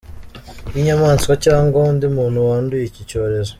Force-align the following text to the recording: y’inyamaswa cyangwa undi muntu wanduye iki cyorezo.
y’inyamaswa 0.73 1.33
cyangwa 1.45 1.77
undi 1.89 2.05
muntu 2.15 2.39
wanduye 2.47 2.83
iki 2.89 3.01
cyorezo. 3.09 3.49